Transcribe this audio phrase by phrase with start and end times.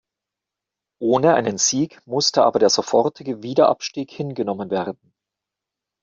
[0.99, 5.13] Ohne einen Sieg musste aber der sofortige Wiederabstieg hingenommen werden.